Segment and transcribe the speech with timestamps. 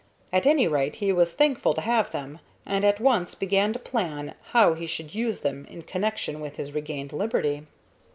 [0.33, 4.33] At any rate, he was thankful to have them, and at once began to plan
[4.49, 7.67] how he should use them in connection with his regained liberty.